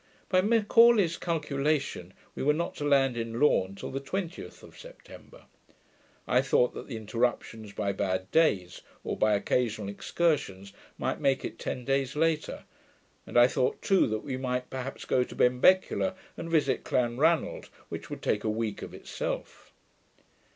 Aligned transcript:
By 0.29 0.41
M'Aulay's 0.41 1.15
calculation, 1.15 2.15
we 2.33 2.41
were 2.41 2.55
not 2.55 2.73
to 2.77 2.83
land 2.83 3.15
in 3.15 3.39
Lorn 3.39 3.75
till 3.75 3.91
the 3.91 3.99
20th 3.99 4.63
of 4.63 4.75
September. 4.75 5.43
I 6.27 6.41
thought 6.41 6.73
that 6.73 6.87
the 6.87 6.95
interruptions 6.97 7.71
by 7.73 7.91
bad 7.91 8.31
days, 8.31 8.81
or 9.03 9.15
by 9.15 9.35
occasional 9.35 9.89
excursions, 9.89 10.73
might 10.97 11.19
make 11.21 11.45
it 11.45 11.59
ten 11.59 11.85
days 11.85 12.15
later; 12.15 12.63
and 13.27 13.37
I 13.37 13.45
thought 13.45 13.83
too, 13.83 14.07
that 14.07 14.23
we 14.23 14.37
might 14.37 14.71
perhaps 14.71 15.05
go 15.05 15.23
to 15.23 15.35
Benbecula, 15.35 16.15
and 16.35 16.49
visit 16.49 16.83
Clanranald, 16.83 17.69
which 17.89 18.09
would 18.09 18.23
take 18.23 18.43
a 18.43 18.49
week 18.49 18.81
of 18.81 18.95
itself. 18.95 19.71